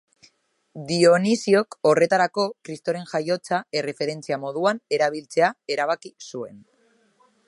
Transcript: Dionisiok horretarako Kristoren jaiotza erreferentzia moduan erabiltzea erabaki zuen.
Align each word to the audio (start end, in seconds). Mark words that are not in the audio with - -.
Dionisiok 0.91 1.77
horretarako 1.89 2.45
Kristoren 2.69 3.05
jaiotza 3.11 3.61
erreferentzia 3.81 4.39
moduan 4.47 4.83
erabiltzea 4.99 5.51
erabaki 5.77 6.15
zuen. 6.31 6.59